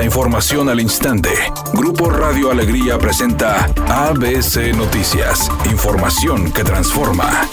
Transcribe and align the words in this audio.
La 0.00 0.06
información 0.06 0.70
al 0.70 0.80
instante. 0.80 1.28
Grupo 1.74 2.08
Radio 2.08 2.50
Alegría 2.50 2.96
presenta 2.96 3.66
ABC 3.86 4.74
Noticias. 4.74 5.50
Información 5.70 6.50
que 6.54 6.64
transforma. 6.64 7.46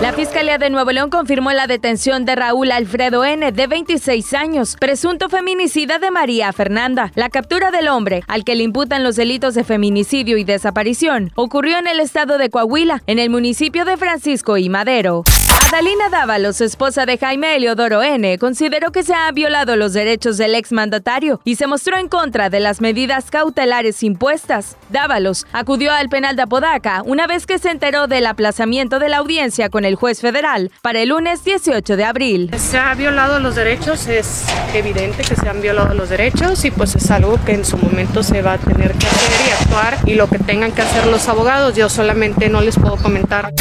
La 0.00 0.12
Fiscalía 0.12 0.58
de 0.58 0.70
Nuevo 0.70 0.92
León 0.92 1.10
confirmó 1.10 1.50
la 1.50 1.66
detención 1.66 2.24
de 2.24 2.36
Raúl 2.36 2.70
Alfredo 2.70 3.24
N., 3.24 3.50
de 3.50 3.66
26 3.66 4.32
años, 4.34 4.76
presunto 4.78 5.28
feminicida 5.28 5.98
de 5.98 6.12
María 6.12 6.52
Fernanda. 6.52 7.10
La 7.16 7.30
captura 7.30 7.72
del 7.72 7.88
hombre, 7.88 8.22
al 8.28 8.44
que 8.44 8.54
le 8.54 8.62
imputan 8.62 9.02
los 9.02 9.16
delitos 9.16 9.54
de 9.54 9.64
feminicidio 9.64 10.38
y 10.38 10.44
desaparición, 10.44 11.32
ocurrió 11.34 11.78
en 11.78 11.88
el 11.88 11.98
estado 11.98 12.38
de 12.38 12.48
Coahuila, 12.48 13.02
en 13.08 13.18
el 13.18 13.28
municipio 13.28 13.84
de 13.84 13.96
Francisco 13.96 14.56
y 14.56 14.68
Madero. 14.68 15.24
Adalina 15.68 16.08
Dávalos, 16.08 16.62
esposa 16.62 17.04
de 17.04 17.18
Jaime 17.18 17.54
Eliodoro 17.54 18.02
N., 18.02 18.38
consideró 18.38 18.90
que 18.90 19.02
se 19.02 19.12
han 19.12 19.34
violado 19.34 19.76
los 19.76 19.92
derechos 19.92 20.38
del 20.38 20.54
exmandatario 20.54 21.42
y 21.44 21.56
se 21.56 21.66
mostró 21.66 21.98
en 21.98 22.08
contra 22.08 22.48
de 22.48 22.58
las 22.58 22.80
medidas 22.80 23.30
cautelares 23.30 24.02
impuestas. 24.02 24.78
Dávalos 24.88 25.46
acudió 25.52 25.92
al 25.92 26.08
penal 26.08 26.36
de 26.36 26.42
Apodaca 26.42 27.02
una 27.04 27.26
vez 27.26 27.44
que 27.44 27.58
se 27.58 27.68
enteró 27.68 28.06
del 28.06 28.24
aplazamiento 28.24 28.98
de 28.98 29.10
la 29.10 29.18
audiencia 29.18 29.68
con 29.68 29.84
el 29.84 29.94
juez 29.94 30.22
federal 30.22 30.72
para 30.80 31.00
el 31.00 31.10
lunes 31.10 31.44
18 31.44 31.98
de 31.98 32.04
abril. 32.04 32.50
Se 32.56 32.78
ha 32.78 32.94
violado 32.94 33.38
los 33.38 33.54
derechos, 33.54 34.06
es 34.06 34.46
evidente 34.72 35.22
que 35.22 35.36
se 35.36 35.50
han 35.50 35.60
violado 35.60 35.92
los 35.92 36.08
derechos 36.08 36.64
y 36.64 36.70
pues 36.70 36.96
es 36.96 37.10
algo 37.10 37.38
que 37.44 37.52
en 37.52 37.66
su 37.66 37.76
momento 37.76 38.22
se 38.22 38.40
va 38.40 38.54
a 38.54 38.58
tener 38.58 38.92
que 38.94 39.06
hacer 39.06 39.46
y 39.46 39.50
actuar 39.50 39.98
y 40.06 40.14
lo 40.14 40.30
que 40.30 40.38
tengan 40.38 40.72
que 40.72 40.80
hacer 40.80 41.06
los 41.08 41.28
abogados, 41.28 41.76
yo 41.76 41.90
solamente 41.90 42.48
no 42.48 42.62
les 42.62 42.78
puedo 42.78 42.96
comentar. 42.96 43.52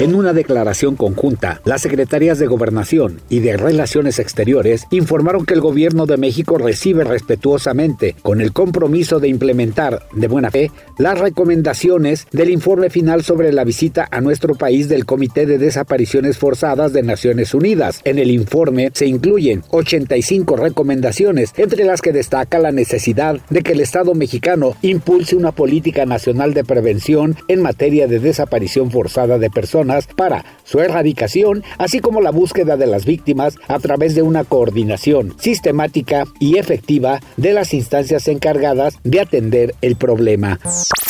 En 0.00 0.14
una 0.14 0.32
declaración 0.32 0.96
conjunta, 0.96 1.60
las 1.66 1.82
secretarias 1.82 2.38
de 2.38 2.46
Gobernación 2.46 3.20
y 3.28 3.40
de 3.40 3.58
Relaciones 3.58 4.18
Exteriores 4.18 4.86
informaron 4.90 5.44
que 5.44 5.52
el 5.52 5.60
gobierno 5.60 6.06
de 6.06 6.16
México 6.16 6.56
recibe 6.56 7.04
respetuosamente, 7.04 8.16
con 8.22 8.40
el 8.40 8.54
compromiso 8.54 9.20
de 9.20 9.28
implementar 9.28 10.06
de 10.14 10.26
buena 10.26 10.50
fe, 10.50 10.70
las 10.96 11.18
recomendaciones 11.18 12.26
del 12.32 12.48
informe 12.48 12.88
final 12.88 13.24
sobre 13.24 13.52
la 13.52 13.62
visita 13.62 14.08
a 14.10 14.22
nuestro 14.22 14.54
país 14.54 14.88
del 14.88 15.04
Comité 15.04 15.44
de 15.44 15.58
Desapariciones 15.58 16.38
Forzadas 16.38 16.94
de 16.94 17.02
Naciones 17.02 17.52
Unidas. 17.52 18.00
En 18.04 18.18
el 18.18 18.30
informe 18.30 18.88
se 18.94 19.04
incluyen 19.04 19.64
85 19.68 20.56
recomendaciones, 20.56 21.52
entre 21.58 21.84
las 21.84 22.00
que 22.00 22.14
destaca 22.14 22.58
la 22.58 22.72
necesidad 22.72 23.38
de 23.50 23.62
que 23.62 23.72
el 23.72 23.80
Estado 23.80 24.14
mexicano 24.14 24.76
impulse 24.80 25.36
una 25.36 25.52
política 25.52 26.06
nacional 26.06 26.54
de 26.54 26.64
prevención 26.64 27.36
en 27.48 27.60
materia 27.60 28.06
de 28.06 28.18
desaparición 28.18 28.90
forzada 28.90 29.36
de 29.36 29.50
personas 29.50 29.89
para 30.16 30.44
su 30.64 30.80
erradicación, 30.80 31.64
así 31.78 32.00
como 32.00 32.20
la 32.20 32.30
búsqueda 32.30 32.76
de 32.76 32.86
las 32.86 33.04
víctimas 33.04 33.56
a 33.68 33.78
través 33.78 34.14
de 34.14 34.22
una 34.22 34.44
coordinación 34.44 35.34
sistemática 35.38 36.24
y 36.38 36.58
efectiva 36.58 37.20
de 37.36 37.52
las 37.52 37.74
instancias 37.74 38.28
encargadas 38.28 38.98
de 39.04 39.20
atender 39.20 39.74
el 39.80 39.96
problema. 39.96 40.58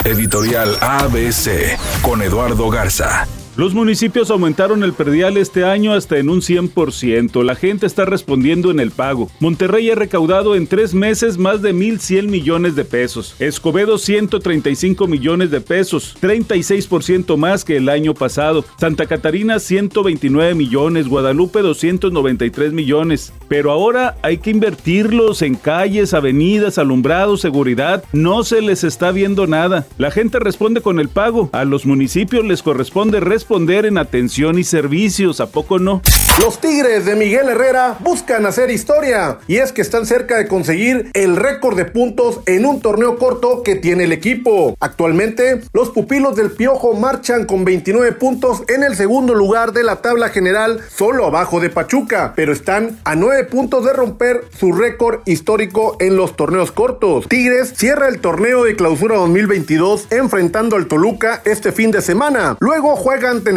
Editorial 0.04 0.76
ABC 0.80 1.78
con 2.02 2.22
Eduardo 2.22 2.70
Garza. 2.70 3.26
Los 3.56 3.74
municipios 3.74 4.30
aumentaron 4.30 4.84
el 4.84 4.92
perdial 4.92 5.36
este 5.36 5.64
año 5.64 5.92
hasta 5.92 6.18
en 6.18 6.30
un 6.30 6.40
100%. 6.40 7.42
La 7.42 7.56
gente 7.56 7.84
está 7.84 8.04
respondiendo 8.04 8.70
en 8.70 8.78
el 8.78 8.92
pago. 8.92 9.28
Monterrey 9.40 9.90
ha 9.90 9.96
recaudado 9.96 10.54
en 10.54 10.68
tres 10.68 10.94
meses 10.94 11.36
más 11.36 11.60
de 11.60 11.74
1.100 11.74 12.28
millones 12.28 12.76
de 12.76 12.84
pesos. 12.84 13.34
Escobedo 13.40 13.98
135 13.98 15.06
millones 15.08 15.50
de 15.50 15.60
pesos, 15.60 16.16
36% 16.20 17.36
más 17.36 17.64
que 17.64 17.76
el 17.76 17.88
año 17.88 18.14
pasado. 18.14 18.64
Santa 18.78 19.06
Catarina 19.06 19.58
129 19.58 20.54
millones, 20.54 21.08
Guadalupe 21.08 21.60
293 21.60 22.72
millones. 22.72 23.32
Pero 23.50 23.72
ahora 23.72 24.16
hay 24.22 24.38
que 24.38 24.50
invertirlos 24.50 25.42
en 25.42 25.56
calles, 25.56 26.14
avenidas, 26.14 26.78
alumbrados, 26.78 27.40
seguridad. 27.40 28.04
No 28.12 28.44
se 28.44 28.62
les 28.62 28.84
está 28.84 29.10
viendo 29.10 29.48
nada. 29.48 29.88
La 29.98 30.12
gente 30.12 30.38
responde 30.38 30.82
con 30.82 31.00
el 31.00 31.08
pago. 31.08 31.50
A 31.52 31.64
los 31.64 31.84
municipios 31.84 32.44
les 32.44 32.62
corresponde 32.62 33.19
responder 33.19 33.86
en 33.86 33.98
atención 33.98 34.56
y 34.56 34.62
servicios, 34.62 35.41
¿a 35.41 35.50
poco 35.50 35.80
no? 35.80 36.00
Los 36.40 36.58
Tigres 36.58 37.04
de 37.04 37.16
Miguel 37.16 37.50
Herrera 37.50 37.98
buscan 38.00 38.46
hacer 38.46 38.70
historia 38.70 39.36
y 39.46 39.58
es 39.58 39.72
que 39.72 39.82
están 39.82 40.06
cerca 40.06 40.38
de 40.38 40.48
conseguir 40.48 41.10
el 41.12 41.36
récord 41.36 41.76
de 41.76 41.84
puntos 41.84 42.40
en 42.46 42.64
un 42.64 42.80
torneo 42.80 43.18
corto 43.18 43.62
que 43.62 43.76
tiene 43.76 44.04
el 44.04 44.12
equipo. 44.12 44.74
Actualmente, 44.80 45.60
los 45.74 45.90
pupilos 45.90 46.36
del 46.36 46.50
Piojo 46.50 46.94
marchan 46.94 47.44
con 47.44 47.66
29 47.66 48.12
puntos 48.12 48.62
en 48.68 48.82
el 48.84 48.96
segundo 48.96 49.34
lugar 49.34 49.72
de 49.74 49.84
la 49.84 49.96
tabla 49.96 50.30
general, 50.30 50.80
solo 50.88 51.26
abajo 51.26 51.60
de 51.60 51.68
Pachuca, 51.68 52.32
pero 52.34 52.54
están 52.54 52.98
a 53.04 53.16
9 53.16 53.44
puntos 53.44 53.84
de 53.84 53.92
romper 53.92 54.44
su 54.58 54.72
récord 54.72 55.20
histórico 55.26 55.98
en 56.00 56.16
los 56.16 56.36
torneos 56.36 56.72
cortos. 56.72 57.28
Tigres 57.28 57.74
cierra 57.76 58.08
el 58.08 58.22
torneo 58.22 58.64
de 58.64 58.76
clausura 58.76 59.16
2022 59.16 60.06
enfrentando 60.10 60.76
al 60.76 60.86
Toluca 60.86 61.42
este 61.44 61.70
fin 61.70 61.90
de 61.90 62.00
semana. 62.00 62.56
Luego 62.60 62.96
juega 62.96 63.30
ante 63.30 63.50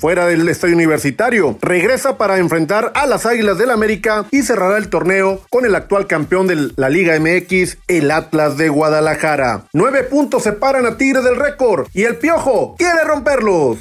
fuera 0.00 0.26
del 0.26 0.48
estadio 0.48 0.74
universitario. 0.74 1.58
Regresa 1.60 2.05
para 2.14 2.38
enfrentar 2.38 2.92
a 2.94 3.06
las 3.06 3.26
Águilas 3.26 3.58
del 3.58 3.70
América 3.70 4.26
y 4.30 4.42
cerrará 4.42 4.78
el 4.78 4.88
torneo 4.88 5.42
con 5.50 5.64
el 5.64 5.74
actual 5.74 6.06
campeón 6.06 6.46
de 6.46 6.70
la 6.76 6.88
Liga 6.88 7.18
MX, 7.18 7.78
el 7.88 8.10
Atlas 8.10 8.56
de 8.56 8.68
Guadalajara. 8.68 9.64
Nueve 9.72 10.04
puntos 10.04 10.44
separan 10.44 10.86
a 10.86 10.96
Tigre 10.96 11.22
del 11.22 11.36
récord 11.36 11.88
y 11.92 12.04
el 12.04 12.16
Piojo 12.16 12.76
quiere 12.78 13.04
romperlos. 13.04 13.78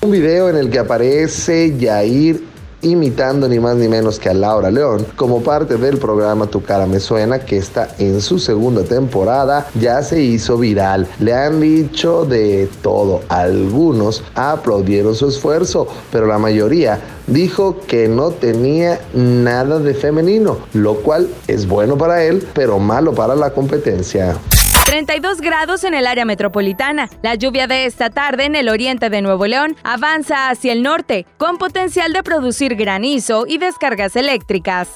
Un 0.00 0.10
video 0.10 0.48
en 0.48 0.56
el 0.56 0.70
que 0.70 0.78
aparece 0.78 1.76
Yair 1.76 2.51
imitando 2.82 3.48
ni 3.48 3.58
más 3.58 3.76
ni 3.76 3.88
menos 3.88 4.18
que 4.18 4.28
a 4.28 4.34
Laura 4.34 4.70
León 4.70 5.06
como 5.16 5.42
parte 5.42 5.76
del 5.76 5.98
programa 5.98 6.46
Tu 6.46 6.62
cara 6.62 6.86
me 6.86 7.00
suena 7.00 7.38
que 7.38 7.56
está 7.56 7.88
en 7.98 8.20
su 8.20 8.38
segunda 8.38 8.82
temporada 8.82 9.66
ya 9.74 10.02
se 10.02 10.20
hizo 10.20 10.58
viral. 10.58 11.06
Le 11.20 11.34
han 11.34 11.60
dicho 11.60 12.24
de 12.24 12.68
todo. 12.82 13.22
Algunos 13.28 14.22
aplaudieron 14.34 15.14
su 15.14 15.28
esfuerzo, 15.28 15.86
pero 16.10 16.26
la 16.26 16.38
mayoría 16.38 17.00
dijo 17.26 17.78
que 17.86 18.08
no 18.08 18.30
tenía 18.30 19.00
nada 19.14 19.78
de 19.78 19.94
femenino, 19.94 20.58
lo 20.72 20.96
cual 20.96 21.28
es 21.46 21.66
bueno 21.66 21.96
para 21.96 22.24
él, 22.24 22.46
pero 22.52 22.78
malo 22.78 23.14
para 23.14 23.34
la 23.34 23.50
competencia. 23.50 24.36
32 24.84 25.40
grados 25.40 25.84
en 25.84 25.94
el 25.94 26.06
área 26.06 26.24
metropolitana. 26.24 27.08
La 27.22 27.34
lluvia 27.34 27.66
de 27.66 27.86
esta 27.86 28.10
tarde 28.10 28.44
en 28.44 28.56
el 28.56 28.68
oriente 28.68 29.10
de 29.10 29.22
Nuevo 29.22 29.46
León 29.46 29.76
avanza 29.82 30.50
hacia 30.50 30.72
el 30.72 30.82
norte, 30.82 31.26
con 31.38 31.58
potencial 31.58 32.12
de 32.12 32.22
producir 32.22 32.76
granizo 32.76 33.46
y 33.46 33.58
descargas 33.58 34.16
eléctricas. 34.16 34.88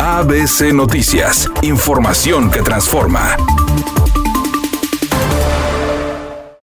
ABC 0.00 0.72
Noticias, 0.72 1.50
información 1.62 2.50
que 2.50 2.62
transforma. 2.62 3.36